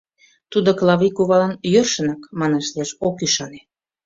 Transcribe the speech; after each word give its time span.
Тудо 0.51 0.69
Клави 0.79 1.09
кувалан 1.17 1.53
йӧршынак, 1.73 2.21
манаш 2.39 2.65
лиеш, 2.73 2.91
ок 3.07 3.17
ӱшане. 3.25 3.59